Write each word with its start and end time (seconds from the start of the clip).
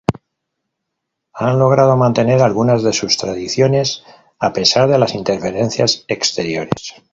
Han 1.35 1.59
logrado 1.59 1.95
mantener 1.95 2.41
algunas 2.41 2.81
de 2.81 2.91
sus 2.91 3.17
tradiciones, 3.17 4.03
a 4.39 4.51
pesar 4.51 4.89
de 4.89 4.97
las 4.97 5.13
interferencias 5.13 6.05
exteriores. 6.07 6.95